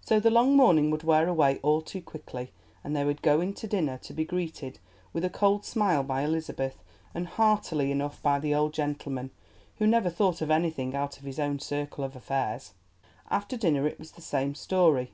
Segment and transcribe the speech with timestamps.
[0.00, 2.52] So the long morning would wear away all too quickly,
[2.82, 4.78] and they would go in to dinner, to be greeted
[5.12, 9.30] with a cold smile by Elizabeth and heartily enough by the old gentleman,
[9.76, 12.72] who never thought of anything out of his own circle of affairs.
[13.30, 15.12] After dinner it was the same story.